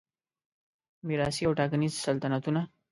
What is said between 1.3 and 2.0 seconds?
او ټاکنیز